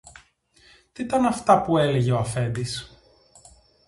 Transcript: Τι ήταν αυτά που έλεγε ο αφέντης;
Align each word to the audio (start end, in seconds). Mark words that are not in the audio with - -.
Τι 0.91 1.03
ήταν 1.03 1.25
αυτά 1.25 1.61
που 1.61 1.77
έλεγε 1.77 2.11
ο 2.11 2.17
αφέντης; 2.17 2.93